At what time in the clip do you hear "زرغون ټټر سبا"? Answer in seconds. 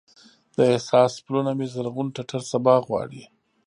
1.73-2.75